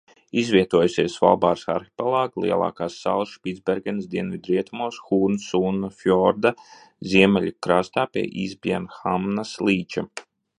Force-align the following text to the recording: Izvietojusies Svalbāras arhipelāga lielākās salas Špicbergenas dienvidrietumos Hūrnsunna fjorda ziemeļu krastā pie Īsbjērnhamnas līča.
Izvietojusies 0.41 1.17
Svalbāras 1.17 1.65
arhipelāga 1.73 2.41
lielākās 2.45 2.95
salas 3.01 3.33
Špicbergenas 3.37 4.07
dienvidrietumos 4.15 4.97
Hūrnsunna 5.11 5.91
fjorda 6.01 6.53
ziemeļu 7.13 7.53
krastā 7.67 8.07
pie 8.15 8.25
Īsbjērnhamnas 8.47 9.55
līča. 9.71 10.09